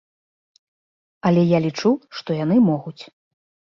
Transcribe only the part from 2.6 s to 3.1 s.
могуць.